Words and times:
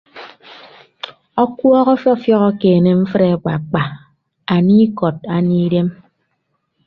Ọkuọọk 1.43 1.87
ọfiọfiọk 1.93 2.43
ekeene 2.53 2.89
mfịd 3.01 3.23
akpaakpa 3.35 3.81
anie 4.53 4.83
ikọd 4.87 5.17
anie 5.35 5.61
idem. 5.65 5.87